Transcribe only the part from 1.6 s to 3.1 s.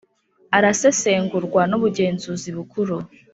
n ubugenzuzi bukuru